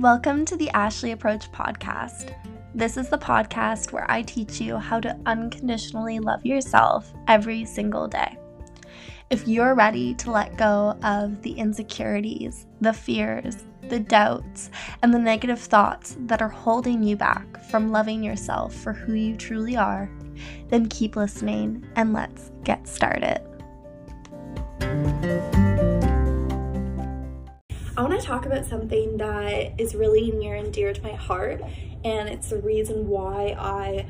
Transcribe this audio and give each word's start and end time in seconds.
Welcome 0.00 0.46
to 0.46 0.56
the 0.56 0.70
Ashley 0.70 1.10
Approach 1.10 1.52
podcast. 1.52 2.34
This 2.74 2.96
is 2.96 3.10
the 3.10 3.18
podcast 3.18 3.92
where 3.92 4.10
I 4.10 4.22
teach 4.22 4.58
you 4.58 4.78
how 4.78 4.98
to 4.98 5.14
unconditionally 5.26 6.18
love 6.20 6.46
yourself 6.46 7.12
every 7.28 7.66
single 7.66 8.08
day. 8.08 8.38
If 9.28 9.46
you're 9.46 9.74
ready 9.74 10.14
to 10.14 10.30
let 10.30 10.56
go 10.56 10.98
of 11.02 11.42
the 11.42 11.52
insecurities, 11.52 12.64
the 12.80 12.94
fears, 12.94 13.66
the 13.90 14.00
doubts, 14.00 14.70
and 15.02 15.12
the 15.12 15.18
negative 15.18 15.60
thoughts 15.60 16.16
that 16.20 16.40
are 16.40 16.48
holding 16.48 17.02
you 17.02 17.16
back 17.16 17.62
from 17.64 17.92
loving 17.92 18.22
yourself 18.22 18.74
for 18.74 18.94
who 18.94 19.12
you 19.12 19.36
truly 19.36 19.76
are, 19.76 20.10
then 20.68 20.88
keep 20.88 21.14
listening 21.14 21.86
and 21.96 22.14
let's 22.14 22.52
get 22.64 22.88
started. 22.88 23.42
I 28.00 28.02
want 28.02 28.18
to 28.18 28.26
talk 28.26 28.46
about 28.46 28.64
something 28.64 29.18
that 29.18 29.78
is 29.78 29.94
really 29.94 30.30
near 30.30 30.54
and 30.54 30.72
dear 30.72 30.94
to 30.94 31.02
my 31.02 31.12
heart, 31.12 31.60
and 32.02 32.30
it's 32.30 32.48
the 32.48 32.56
reason 32.56 33.08
why 33.08 33.54
I 33.58 34.06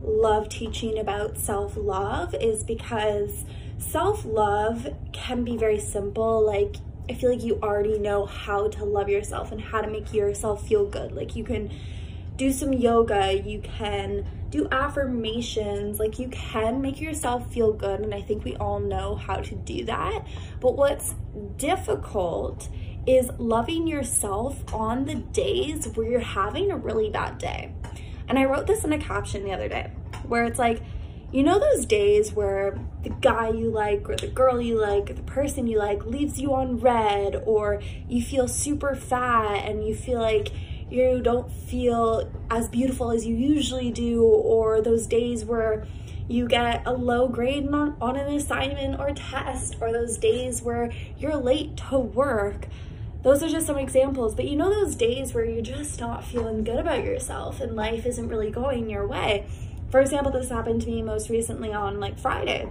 love 0.00 0.48
teaching 0.48 1.00
about 1.00 1.36
self 1.36 1.76
love, 1.76 2.36
is 2.36 2.62
because 2.62 3.44
self 3.78 4.24
love 4.24 4.94
can 5.12 5.42
be 5.42 5.56
very 5.56 5.80
simple. 5.80 6.46
Like, 6.46 6.76
I 7.10 7.14
feel 7.14 7.32
like 7.32 7.42
you 7.42 7.58
already 7.60 7.98
know 7.98 8.26
how 8.26 8.68
to 8.68 8.84
love 8.84 9.08
yourself 9.08 9.50
and 9.50 9.60
how 9.60 9.80
to 9.80 9.90
make 9.90 10.14
yourself 10.14 10.64
feel 10.68 10.86
good. 10.86 11.10
Like, 11.10 11.34
you 11.34 11.42
can 11.42 11.72
do 12.36 12.52
some 12.52 12.72
yoga, 12.72 13.42
you 13.44 13.60
can 13.60 14.24
do 14.50 14.68
affirmations, 14.70 15.98
like, 15.98 16.20
you 16.20 16.28
can 16.28 16.80
make 16.80 17.00
yourself 17.00 17.52
feel 17.52 17.72
good. 17.72 18.02
And 18.02 18.14
I 18.14 18.20
think 18.20 18.44
we 18.44 18.54
all 18.54 18.78
know 18.78 19.16
how 19.16 19.38
to 19.38 19.56
do 19.56 19.84
that. 19.86 20.28
But 20.60 20.76
what's 20.76 21.16
difficult 21.56 22.68
is 23.06 23.30
loving 23.38 23.86
yourself 23.86 24.62
on 24.72 25.04
the 25.04 25.16
days 25.16 25.88
where 25.88 26.06
you're 26.06 26.20
having 26.20 26.70
a 26.70 26.76
really 26.76 27.10
bad 27.10 27.38
day. 27.38 27.72
And 28.28 28.38
I 28.38 28.44
wrote 28.44 28.66
this 28.66 28.84
in 28.84 28.92
a 28.92 28.98
caption 28.98 29.44
the 29.44 29.52
other 29.52 29.68
day 29.68 29.90
where 30.26 30.44
it's 30.44 30.58
like, 30.58 30.82
you 31.32 31.42
know 31.42 31.58
those 31.58 31.86
days 31.86 32.32
where 32.34 32.78
the 33.02 33.08
guy 33.08 33.48
you 33.48 33.70
like 33.70 34.08
or 34.08 34.16
the 34.16 34.26
girl 34.26 34.60
you 34.60 34.78
like 34.78 35.10
or 35.10 35.14
the 35.14 35.22
person 35.22 35.66
you 35.66 35.78
like 35.78 36.04
leaves 36.04 36.38
you 36.38 36.52
on 36.52 36.78
read 36.78 37.42
or 37.46 37.80
you 38.06 38.22
feel 38.22 38.46
super 38.46 38.94
fat 38.94 39.66
and 39.66 39.86
you 39.86 39.94
feel 39.94 40.20
like 40.20 40.52
you 40.90 41.22
don't 41.22 41.50
feel 41.50 42.30
as 42.50 42.68
beautiful 42.68 43.10
as 43.10 43.26
you 43.26 43.34
usually 43.34 43.90
do 43.90 44.22
or 44.22 44.82
those 44.82 45.06
days 45.06 45.42
where 45.42 45.86
you 46.28 46.46
get 46.46 46.82
a 46.86 46.92
low 46.92 47.28
grade 47.28 47.66
on, 47.72 47.96
on 47.98 48.16
an 48.16 48.32
assignment 48.34 49.00
or 49.00 49.12
test 49.12 49.76
or 49.80 49.90
those 49.90 50.18
days 50.18 50.60
where 50.60 50.92
you're 51.18 51.36
late 51.36 51.76
to 51.78 51.98
work 51.98 52.68
those 53.22 53.42
are 53.42 53.48
just 53.48 53.66
some 53.66 53.78
examples 53.78 54.34
but 54.34 54.46
you 54.46 54.56
know 54.56 54.70
those 54.70 54.94
days 54.94 55.32
where 55.32 55.44
you're 55.44 55.62
just 55.62 56.00
not 56.00 56.24
feeling 56.24 56.64
good 56.64 56.78
about 56.78 57.04
yourself 57.04 57.60
and 57.60 57.74
life 57.74 58.04
isn't 58.04 58.28
really 58.28 58.50
going 58.50 58.90
your 58.90 59.06
way 59.06 59.46
for 59.92 60.00
example, 60.00 60.32
this 60.32 60.48
happened 60.48 60.80
to 60.82 60.88
me 60.88 61.02
most 61.02 61.28
recently 61.28 61.74
on 61.74 62.00
like 62.00 62.18
Friday. 62.18 62.66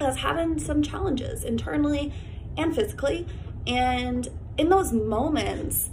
I 0.00 0.06
was 0.06 0.16
having 0.16 0.58
some 0.58 0.82
challenges 0.82 1.44
internally 1.44 2.12
and 2.56 2.74
physically. 2.74 3.28
And 3.64 4.26
in 4.58 4.68
those 4.68 4.92
moments, 4.92 5.90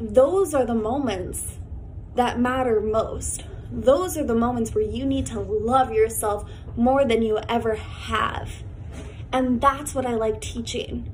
those 0.00 0.54
are 0.54 0.64
the 0.64 0.76
moments 0.76 1.58
that 2.14 2.38
matter 2.38 2.80
most. 2.80 3.42
Those 3.72 4.16
are 4.16 4.22
the 4.22 4.36
moments 4.36 4.72
where 4.72 4.84
you 4.84 5.04
need 5.04 5.26
to 5.26 5.40
love 5.40 5.92
yourself 5.92 6.48
more 6.76 7.04
than 7.04 7.22
you 7.22 7.40
ever 7.48 7.74
have. 7.74 8.62
And 9.32 9.60
that's 9.60 9.96
what 9.96 10.06
I 10.06 10.14
like 10.14 10.40
teaching 10.40 11.10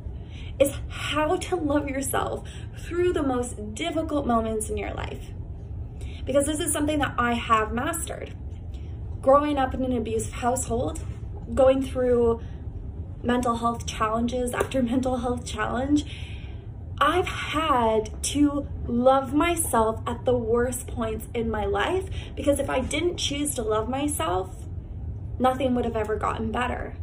is 0.58 0.74
how 0.88 1.36
to 1.36 1.56
love 1.56 1.88
yourself 1.88 2.48
through 2.78 3.12
the 3.12 3.22
most 3.22 3.74
difficult 3.74 4.26
moments 4.26 4.68
in 4.68 4.76
your 4.76 4.92
life 4.92 5.30
because 6.28 6.44
this 6.44 6.60
is 6.60 6.70
something 6.70 6.98
that 6.98 7.14
I 7.16 7.32
have 7.32 7.72
mastered. 7.72 8.34
Growing 9.22 9.56
up 9.56 9.72
in 9.72 9.82
an 9.82 9.96
abusive 9.96 10.34
household, 10.34 11.00
going 11.54 11.82
through 11.82 12.42
mental 13.22 13.56
health 13.56 13.86
challenges 13.86 14.52
after 14.52 14.82
mental 14.94 15.16
health 15.16 15.46
challenge, 15.46 16.04
I've 17.00 17.28
had 17.28 18.22
to 18.24 18.68
love 18.86 19.32
myself 19.32 20.02
at 20.06 20.26
the 20.26 20.36
worst 20.36 20.88
points 20.88 21.28
in 21.32 21.50
my 21.50 21.64
life 21.64 22.10
because 22.36 22.58
if 22.58 22.68
I 22.68 22.80
didn't 22.80 23.16
choose 23.16 23.54
to 23.54 23.62
love 23.62 23.88
myself, 23.88 24.54
nothing 25.38 25.74
would 25.76 25.86
have 25.86 25.96
ever 25.96 26.16
gotten 26.16 26.52
better. 26.52 26.94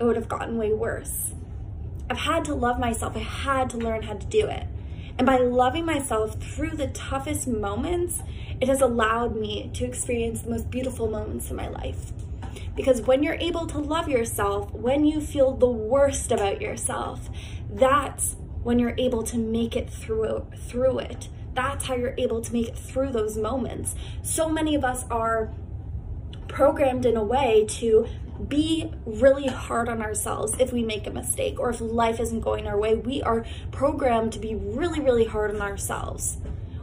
It 0.00 0.04
would 0.04 0.16
have 0.16 0.28
gotten 0.30 0.56
way 0.56 0.72
worse. 0.72 1.34
I've 2.12 2.18
had 2.18 2.44
to 2.44 2.54
love 2.54 2.78
myself. 2.78 3.16
I 3.16 3.20
had 3.20 3.70
to 3.70 3.78
learn 3.78 4.02
how 4.02 4.12
to 4.12 4.26
do 4.26 4.46
it. 4.46 4.66
And 5.16 5.26
by 5.26 5.38
loving 5.38 5.86
myself 5.86 6.38
through 6.42 6.72
the 6.72 6.88
toughest 6.88 7.48
moments, 7.48 8.22
it 8.60 8.68
has 8.68 8.82
allowed 8.82 9.34
me 9.34 9.70
to 9.72 9.86
experience 9.86 10.42
the 10.42 10.50
most 10.50 10.70
beautiful 10.70 11.08
moments 11.08 11.48
in 11.48 11.56
my 11.56 11.68
life. 11.68 12.12
Because 12.76 13.00
when 13.00 13.22
you're 13.22 13.38
able 13.40 13.66
to 13.66 13.78
love 13.78 14.10
yourself, 14.10 14.70
when 14.74 15.06
you 15.06 15.22
feel 15.22 15.56
the 15.56 15.70
worst 15.70 16.30
about 16.30 16.60
yourself, 16.60 17.30
that's 17.70 18.36
when 18.62 18.78
you're 18.78 18.94
able 18.98 19.22
to 19.22 19.38
make 19.38 19.74
it 19.74 19.88
through 19.88 20.46
through 20.68 20.98
it. 20.98 21.30
That's 21.54 21.86
how 21.86 21.94
you're 21.96 22.14
able 22.18 22.42
to 22.42 22.52
make 22.52 22.68
it 22.68 22.76
through 22.76 23.12
those 23.12 23.38
moments. 23.38 23.94
So 24.20 24.50
many 24.50 24.74
of 24.74 24.84
us 24.84 25.06
are 25.10 25.50
programmed 26.46 27.06
in 27.06 27.16
a 27.16 27.24
way 27.24 27.64
to 27.66 28.06
be 28.48 28.90
really 29.04 29.46
hard 29.46 29.88
on 29.88 30.02
ourselves 30.02 30.54
if 30.58 30.72
we 30.72 30.82
make 30.82 31.06
a 31.06 31.10
mistake 31.10 31.58
or 31.58 31.70
if 31.70 31.80
life 31.80 32.20
isn't 32.20 32.40
going 32.40 32.66
our 32.66 32.78
way. 32.78 32.94
We 32.94 33.22
are 33.22 33.44
programmed 33.70 34.32
to 34.34 34.38
be 34.38 34.54
really, 34.54 35.00
really 35.00 35.24
hard 35.24 35.54
on 35.54 35.60
ourselves. 35.60 36.38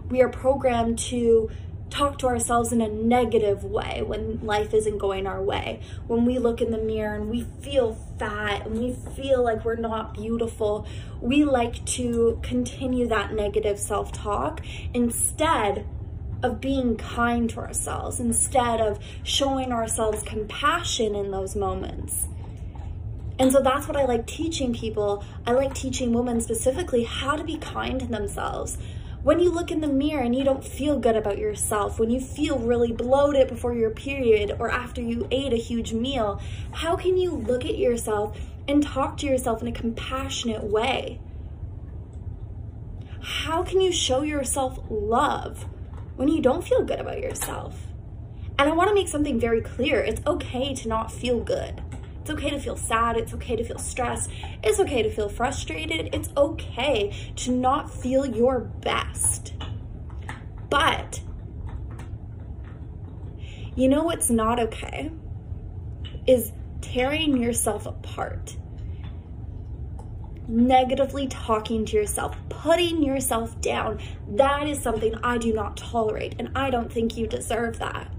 We 0.10 0.22
are 0.22 0.30
programmed 0.30 1.00
to 1.00 1.50
talk 1.90 2.20
to 2.20 2.28
ourselves 2.28 2.72
in 2.72 2.82
a 2.82 2.88
negative 2.88 3.64
way 3.64 4.02
when 4.06 4.40
life 4.44 4.74
isn't 4.74 4.98
going 4.98 5.28
our 5.28 5.42
way. 5.42 5.82
When 6.08 6.26
we 6.26 6.38
look 6.38 6.62
in 6.62 6.72
the 6.72 6.78
mirror 6.78 7.16
and 7.16 7.30
we 7.30 7.46
feel 7.62 7.96
fat 8.18 8.66
and 8.66 8.78
we 8.78 8.94
feel 9.16 9.44
like 9.44 9.66
we're 9.66 9.76
not 9.76 10.14
beautiful, 10.14 10.86
we 11.22 11.44
like 11.44 11.84
to 11.86 12.40
continue 12.44 13.08
that 13.08 13.34
negative 13.34 13.80
self 13.80 14.12
talk 14.12 14.62
instead 14.94 15.86
of 16.42 16.62
being 16.62 16.96
kind 16.96 17.50
to 17.50 17.60
ourselves 17.60 18.20
instead 18.20 18.80
of 18.80 19.00
showing 19.24 19.72
ourselves 19.72 20.24
compassion 20.24 21.16
in 21.16 21.32
those 21.32 21.56
moments. 21.56 22.28
And 23.38 23.52
so 23.52 23.62
that's 23.62 23.88
what 23.88 23.96
I 23.96 24.06
like 24.06 24.28
teaching 24.28 24.74
people. 24.74 25.24
I 25.48 25.52
like 25.54 25.74
teaching 25.74 26.12
women 26.12 26.42
specifically 26.42 27.04
how 27.04 27.38
to 27.38 27.44
be 27.44 27.58
kind 27.58 28.00
to 28.02 28.06
themselves. 28.06 28.78
When 29.24 29.40
you 29.40 29.52
look 29.52 29.70
in 29.72 29.82
the 29.82 29.88
mirror 29.88 30.22
and 30.22 30.36
you 30.36 30.44
don't 30.44 30.64
feel 30.64 30.98
good 30.98 31.16
about 31.16 31.38
yourself, 31.38 32.00
when 32.00 32.10
you 32.10 32.22
feel 32.22 32.58
really 32.58 32.92
bloated 32.92 33.48
before 33.48 33.74
your 33.74 33.90
period 33.90 34.56
or 34.60 34.70
after 34.70 35.02
you 35.02 35.28
ate 35.32 35.52
a 35.52 35.58
huge 35.58 35.94
meal, 35.94 36.42
how 36.72 36.96
can 36.96 37.18
you 37.18 37.32
look 37.32 37.66
at 37.66 37.78
yourself 37.78 38.38
and 38.68 38.84
talk 38.84 39.18
to 39.18 39.26
yourself 39.26 39.62
in 39.62 39.68
a 39.68 39.74
compassionate 39.74 40.64
way? 40.64 41.20
How 43.22 43.64
can 43.64 43.82
you 43.82 43.92
show 43.92 44.22
yourself 44.22 44.80
love? 44.90 45.66
When 46.20 46.28
you 46.28 46.42
don't 46.42 46.68
feel 46.68 46.84
good 46.84 47.00
about 47.00 47.22
yourself. 47.22 47.80
And 48.58 48.68
I 48.68 48.74
want 48.74 48.90
to 48.90 48.94
make 48.94 49.08
something 49.08 49.40
very 49.40 49.62
clear. 49.62 50.02
It's 50.02 50.20
okay 50.28 50.74
to 50.76 50.90
not 50.90 51.10
feel 51.10 51.40
good. 51.40 51.82
It's 52.20 52.30
okay 52.30 52.50
to 52.50 52.60
feel 52.60 52.76
sad. 52.76 53.16
It's 53.16 53.34
okay 53.36 53.56
to 53.56 53.64
feel 53.64 53.78
stressed. 53.78 54.30
It's 54.62 54.82
okay 54.82 55.02
to 55.02 55.10
feel 55.10 55.30
frustrated. 55.30 56.14
It's 56.14 56.28
okay 56.36 57.16
to 57.38 57.52
not 57.52 57.90
feel 57.90 58.26
your 58.26 58.60
best. 58.60 59.54
But 60.70 61.22
you 63.78 63.88
know 63.88 64.04
what's 64.04 64.30
not 64.30 64.60
okay? 64.60 65.12
Is 66.28 66.52
tearing 66.82 67.42
yourself 67.42 67.86
apart 67.86 68.58
negatively 70.50 71.28
talking 71.28 71.86
to 71.86 71.96
yourself, 71.96 72.36
putting 72.50 73.04
yourself 73.04 73.60
down. 73.62 74.00
That 74.28 74.68
is 74.68 74.82
something 74.82 75.14
I 75.24 75.38
do 75.38 75.54
not 75.54 75.78
tolerate, 75.78 76.36
and 76.40 76.50
I 76.56 76.72
don't 76.72 76.92
think 76.92 77.16
you 77.16 77.28
deserve 77.28 77.80
that. 77.80 78.12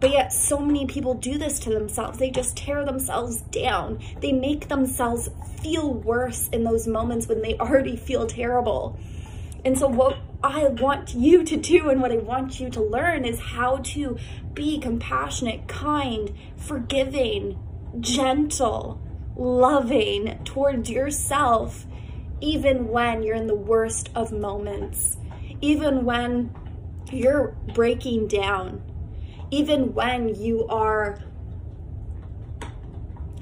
But 0.00 0.12
yet, 0.12 0.32
so 0.32 0.60
many 0.60 0.86
people 0.86 1.14
do 1.14 1.38
this 1.38 1.58
to 1.60 1.70
themselves. 1.70 2.18
They 2.18 2.30
just 2.30 2.56
tear 2.56 2.84
themselves 2.84 3.40
down. 3.40 3.98
They 4.20 4.32
make 4.32 4.68
themselves 4.68 5.28
feel 5.60 5.92
worse 5.92 6.48
in 6.48 6.62
those 6.62 6.86
moments 6.86 7.26
when 7.26 7.42
they 7.42 7.56
already 7.58 7.96
feel 7.96 8.26
terrible. 8.26 8.96
And 9.64 9.76
so, 9.76 9.88
what 9.88 10.18
I 10.42 10.68
want 10.68 11.14
you 11.14 11.42
to 11.42 11.56
do 11.56 11.90
and 11.90 12.00
what 12.00 12.12
I 12.12 12.18
want 12.18 12.60
you 12.60 12.70
to 12.70 12.80
learn 12.80 13.24
is 13.24 13.40
how 13.40 13.78
to 13.78 14.16
be 14.54 14.78
compassionate, 14.78 15.66
kind, 15.66 16.32
forgiving, 16.56 17.58
gentle, 17.98 19.00
loving 19.38 20.38
towards 20.44 20.90
yourself, 20.90 21.86
even 22.40 22.88
when 22.88 23.22
you're 23.22 23.36
in 23.36 23.46
the 23.46 23.54
worst 23.54 24.10
of 24.14 24.32
moments, 24.32 25.16
even 25.60 26.04
when 26.04 26.54
you're 27.10 27.56
breaking 27.72 28.26
down, 28.26 28.82
even 29.50 29.94
when 29.94 30.34
you 30.34 30.66
are 30.66 31.18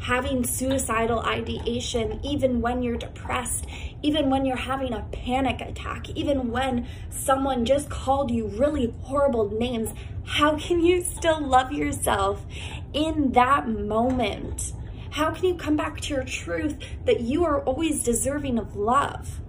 having 0.07 0.45
suicidal 0.45 1.19
ideation, 1.21 2.21
even 2.23 2.61
when 2.61 2.81
you're 2.81 2.97
depressed, 2.97 3.67
even 4.03 4.31
when 4.31 4.45
you're 4.45 4.55
having 4.55 4.93
a 4.93 5.05
panic 5.11 5.61
attack, 5.61 6.09
even 6.11 6.53
when 6.53 6.87
someone 7.11 7.65
just 7.65 7.91
called 7.91 8.31
you 8.31 8.47
really 8.47 8.95
horrible 9.03 9.51
names, 9.51 9.93
how 10.25 10.57
can 10.59 10.81
you 10.81 11.03
still 11.03 11.45
love 11.45 11.73
yourself 11.73 12.47
in 12.93 13.33
that 13.33 13.69
moment? 13.69 14.75
How 15.17 15.31
can 15.31 15.47
you 15.47 15.55
come 15.55 15.77
back 15.77 15.99
to 16.03 16.15
your 16.15 16.25
truth 16.25 16.77
that 17.07 17.21
you 17.21 17.43
are 17.47 17.63
always 17.63 18.05
deserving 18.05 18.59
of 18.59 18.77
love? 18.77 19.41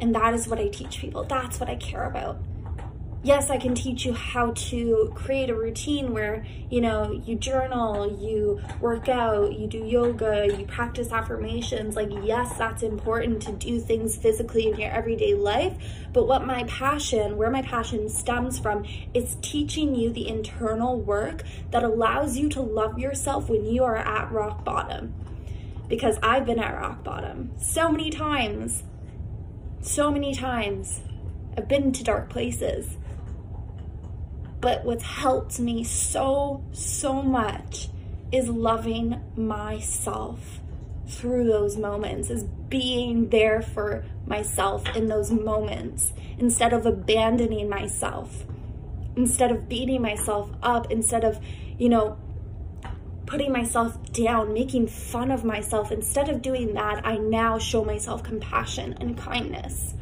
And 0.00 0.12
that 0.16 0.34
is 0.34 0.48
what 0.48 0.58
I 0.58 0.66
teach 0.66 0.98
people. 0.98 1.22
That's 1.22 1.60
what 1.60 1.68
I 1.68 1.76
care 1.76 2.02
about 2.02 2.42
yes, 3.22 3.50
I 3.50 3.56
can 3.56 3.74
teach 3.74 4.04
you 4.04 4.12
how 4.12 4.52
to 4.52 5.12
create 5.14 5.48
a 5.48 5.54
routine 5.54 6.12
where, 6.12 6.44
you 6.70 6.80
know, 6.80 7.12
you 7.24 7.36
journal, 7.36 8.18
you 8.20 8.60
work 8.80 9.08
out, 9.08 9.56
you 9.56 9.66
do 9.66 9.78
yoga, 9.78 10.48
you 10.58 10.66
practice 10.66 11.12
affirmations. 11.12 11.94
Like, 11.94 12.10
yes, 12.24 12.56
that's 12.58 12.82
important 12.82 13.42
to 13.42 13.52
do 13.52 13.80
things 13.80 14.16
physically 14.16 14.66
in 14.68 14.78
your 14.78 14.90
everyday 14.90 15.34
life. 15.34 15.74
But 16.12 16.26
what 16.26 16.46
my 16.46 16.64
passion, 16.64 17.36
where 17.36 17.50
my 17.50 17.62
passion 17.62 18.08
stems 18.08 18.58
from, 18.58 18.84
is 19.14 19.36
teaching 19.40 19.94
you 19.94 20.10
the 20.10 20.28
internal 20.28 21.00
work 21.00 21.44
that 21.70 21.84
allows 21.84 22.36
you 22.36 22.48
to 22.50 22.60
love 22.60 22.98
yourself 22.98 23.48
when 23.48 23.64
you 23.64 23.84
are 23.84 23.96
at 23.96 24.32
rock 24.32 24.64
bottom. 24.64 25.14
Because 25.88 26.18
I've 26.22 26.46
been 26.46 26.58
at 26.58 26.74
rock 26.74 27.04
bottom 27.04 27.52
so 27.58 27.90
many 27.90 28.10
times. 28.10 28.82
So 29.80 30.10
many 30.10 30.34
times. 30.34 31.02
I've 31.56 31.68
been 31.68 31.92
to 31.92 32.02
dark 32.02 32.30
places. 32.30 32.96
But 34.62 34.84
what's 34.84 35.02
helped 35.02 35.58
me 35.58 35.82
so, 35.82 36.62
so 36.70 37.20
much 37.20 37.88
is 38.30 38.48
loving 38.48 39.20
myself 39.36 40.60
through 41.08 41.44
those 41.44 41.76
moments, 41.76 42.30
is 42.30 42.44
being 42.44 43.28
there 43.30 43.60
for 43.60 44.04
myself 44.24 44.84
in 44.94 45.08
those 45.08 45.32
moments 45.32 46.12
instead 46.38 46.72
of 46.72 46.86
abandoning 46.86 47.68
myself, 47.68 48.44
instead 49.16 49.50
of 49.50 49.68
beating 49.68 50.00
myself 50.00 50.48
up, 50.62 50.92
instead 50.92 51.24
of, 51.24 51.40
you 51.76 51.88
know, 51.88 52.16
putting 53.26 53.50
myself 53.50 54.12
down, 54.12 54.54
making 54.54 54.86
fun 54.86 55.32
of 55.32 55.42
myself. 55.42 55.90
Instead 55.90 56.28
of 56.28 56.40
doing 56.40 56.74
that, 56.74 57.04
I 57.04 57.16
now 57.16 57.58
show 57.58 57.84
myself 57.84 58.22
compassion 58.22 58.94
and 59.00 59.18
kindness. 59.18 59.94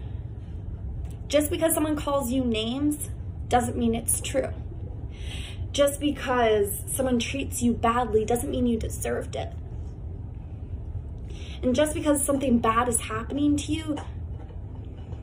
Just 1.28 1.50
because 1.50 1.72
someone 1.72 1.96
calls 1.96 2.30
you 2.30 2.44
names 2.44 3.08
doesn't 3.50 3.76
mean 3.76 3.94
it's 3.94 4.20
true. 4.20 4.48
Just 5.72 6.00
because 6.00 6.82
someone 6.86 7.18
treats 7.18 7.62
you 7.62 7.74
badly 7.74 8.24
doesn't 8.24 8.50
mean 8.50 8.66
you 8.66 8.78
deserved 8.78 9.36
it. 9.36 9.52
And 11.62 11.74
just 11.74 11.92
because 11.92 12.24
something 12.24 12.58
bad 12.58 12.88
is 12.88 13.00
happening 13.02 13.56
to 13.58 13.72
you 13.72 13.98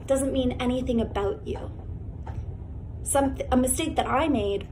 doesn't 0.05 0.31
mean 0.31 0.51
anything 0.59 1.01
about 1.01 1.45
you. 1.47 1.71
Some, 3.03 3.37
a 3.51 3.57
mistake 3.57 3.95
that 3.95 4.07
I 4.07 4.27
made 4.27 4.67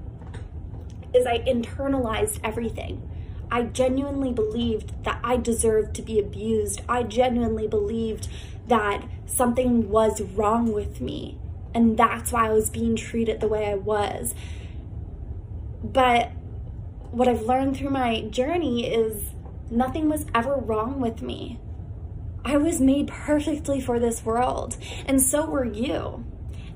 is 1.14 1.26
I 1.26 1.40
internalized 1.40 2.40
everything. 2.44 3.10
I 3.50 3.64
genuinely 3.64 4.34
believed 4.34 5.04
that 5.04 5.20
I 5.24 5.38
deserved 5.38 5.96
to 5.96 6.02
be 6.02 6.20
abused. 6.20 6.82
I 6.90 7.04
genuinely 7.04 7.68
believed 7.68 8.28
that 8.68 9.04
something 9.26 9.90
was 9.90 10.22
wrong 10.22 10.74
with 10.74 11.00
me. 11.00 11.38
And 11.76 11.98
that's 11.98 12.32
why 12.32 12.48
I 12.48 12.54
was 12.54 12.70
being 12.70 12.96
treated 12.96 13.42
the 13.42 13.50
way 13.50 13.70
I 13.70 13.76
was. 13.76 14.34
But 15.84 16.32
what 17.12 17.28
I've 17.28 17.42
learned 17.42 17.76
through 17.76 17.90
my 17.90 18.22
journey 18.22 18.92
is 18.92 19.32
nothing 19.70 20.10
was 20.10 20.26
ever 20.34 20.56
wrong 20.56 21.02
with 21.02 21.22
me. 21.22 21.60
I 22.46 22.58
was 22.58 22.80
made 22.80 23.08
perfectly 23.08 23.82
for 23.82 24.00
this 24.00 24.24
world, 24.24 24.78
and 25.06 25.22
so 25.22 25.46
were 25.46 25.66
you. 25.66 26.24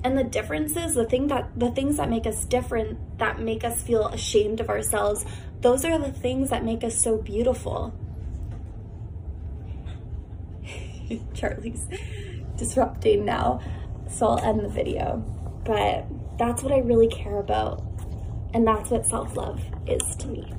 And 0.04 0.18
the 0.18 0.24
differences, 0.24 0.94
the 0.94 1.06
thing 1.06 1.28
that 1.28 1.50
the 1.58 1.70
things 1.70 1.96
that 1.96 2.10
make 2.10 2.26
us 2.26 2.44
different, 2.44 3.18
that 3.18 3.40
make 3.40 3.64
us 3.64 3.82
feel 3.82 4.08
ashamed 4.08 4.60
of 4.60 4.68
ourselves, 4.68 5.24
those 5.60 5.84
are 5.84 5.98
the 5.98 6.12
things 6.12 6.50
that 6.50 6.64
make 6.64 6.84
us 6.84 6.96
so 6.96 7.18
beautiful. 7.18 7.94
Charlie's 11.34 11.86
disrupting 12.56 13.24
now 13.24 13.60
so 14.10 14.26
I'll 14.26 14.44
end 14.44 14.60
the 14.60 14.68
video. 14.68 15.24
But 15.64 16.06
that's 16.38 16.62
what 16.62 16.72
I 16.72 16.78
really 16.78 17.08
care 17.08 17.38
about. 17.38 17.82
And 18.52 18.66
that's 18.66 18.90
what 18.90 19.06
self-love 19.06 19.60
is 19.86 20.16
to 20.16 20.26
me. 20.28 20.52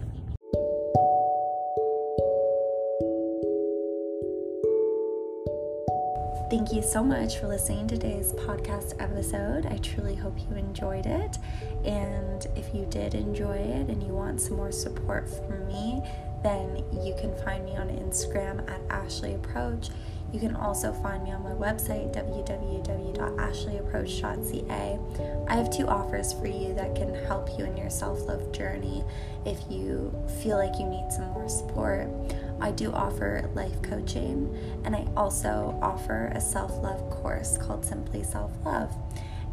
Thank 6.50 6.74
you 6.74 6.82
so 6.82 7.02
much 7.02 7.38
for 7.38 7.48
listening 7.48 7.88
to 7.88 7.98
today's 7.98 8.34
podcast 8.34 9.02
episode. 9.02 9.66
I 9.68 9.78
truly 9.78 10.16
hope 10.16 10.38
you 10.38 10.58
enjoyed 10.58 11.06
it. 11.06 11.38
And 11.86 12.46
if 12.58 12.76
you 12.76 12.86
did 12.90 13.14
enjoy 13.14 13.56
it 13.56 13.90
and 13.90 14.04
you 14.04 14.14
want 14.14 14.42
some 14.42 14.58
more 14.58 14.72
support 14.72 15.30
from 15.30 15.66
me, 15.66 16.02
then 16.44 16.84
you 16.92 17.16
can 17.20 17.34
find 17.46 17.64
me 17.64 17.78
on 17.78 17.88
Instagram 17.88 18.70
at 18.70 18.82
Ashley 18.90 19.36
Approach. 19.36 19.92
You 20.32 20.40
can 20.40 20.56
also 20.56 20.94
find 20.94 21.24
me 21.24 21.32
on 21.32 21.44
my 21.44 21.52
website, 21.52 22.16
www.ashleyapproach.ca. 22.16 25.00
I 25.48 25.56
have 25.56 25.70
two 25.70 25.86
offers 25.88 26.32
for 26.32 26.48
you 26.48 26.74
that 26.76 26.96
can 26.96 27.14
help 27.26 27.50
you 27.58 27.66
in 27.66 27.76
your 27.76 27.90
self 27.90 28.22
love 28.22 28.54
journey 28.54 29.04
if 29.46 29.60
you 29.70 30.14
feel 30.42 30.56
like 30.58 30.80
you 30.80 30.86
need 30.86 31.12
some 31.12 31.28
more 31.32 31.50
support. 31.50 32.08
I 32.62 32.72
do 32.72 32.94
offer 32.94 33.50
life 33.56 33.82
coaching, 33.82 34.58
and 34.86 34.96
I 34.96 35.06
also 35.18 35.78
offer 35.82 36.32
a 36.34 36.40
self 36.40 36.82
love 36.82 37.10
course 37.10 37.58
called 37.58 37.84
Simply 37.84 38.24
Self 38.24 38.54
Love. 38.64 38.96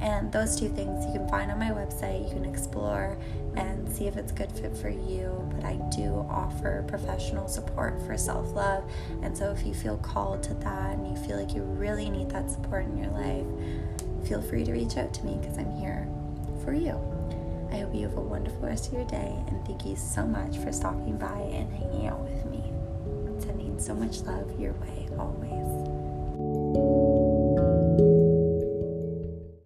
And 0.01 0.31
those 0.33 0.59
two 0.59 0.69
things 0.69 1.05
you 1.07 1.13
can 1.13 1.29
find 1.29 1.51
on 1.51 1.59
my 1.59 1.71
website. 1.71 2.29
You 2.29 2.35
can 2.35 2.45
explore 2.45 3.19
and 3.57 3.91
see 3.91 4.07
if 4.07 4.17
it's 4.17 4.33
a 4.33 4.35
good 4.35 4.53
fit 4.53 4.77
for 4.77 4.89
you. 4.89 5.49
But 5.55 5.65
I 5.65 5.75
do 5.95 6.27
offer 6.31 6.85
professional 6.87 7.49
support 7.49 8.01
for 8.03 8.17
self 8.17 8.53
love. 8.53 8.89
And 9.23 9.37
so 9.37 9.51
if 9.51 9.67
you 9.67 9.75
feel 9.75 9.97
called 9.99 10.43
to 10.45 10.55
that 10.55 10.95
and 10.95 11.07
you 11.07 11.17
feel 11.27 11.39
like 11.39 11.55
you 11.55 11.63
really 11.63 12.09
need 12.11 12.31
that 12.31 12.51
support 12.51 12.85
in 12.85 12.97
your 12.97 13.11
life, 13.11 14.29
feel 14.29 14.41
free 14.43 14.65
to 14.65 14.73
reach 14.73 14.97
out 14.97 15.13
to 15.15 15.25
me 15.25 15.39
because 15.41 15.59
I'm 15.59 15.73
here 15.77 16.09
for 16.65 16.73
you. 16.73 16.99
I 17.73 17.79
hope 17.79 17.95
you 17.95 18.03
have 18.03 18.17
a 18.17 18.21
wonderful 18.21 18.61
rest 18.61 18.89
of 18.89 18.95
your 18.95 19.05
day 19.05 19.37
and 19.49 19.67
thank 19.67 19.85
you 19.85 19.97
so 19.97 20.27
much 20.27 20.57
for 20.59 20.73
stopping 20.73 21.19
by 21.19 21.39
and 21.53 21.71
hanging 21.73 22.07
out 22.07 22.21
with 22.21 22.45
me. 22.47 22.63
Sending 23.41 23.79
so 23.79 23.95
much 23.95 24.21
love 24.21 24.59
your 24.59 24.73
way 24.75 25.09
always. 25.19 27.08